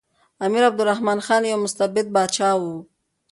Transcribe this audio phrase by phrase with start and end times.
[0.45, 2.63] امیر عبدالرحمن خان یو مستبد پاچا و.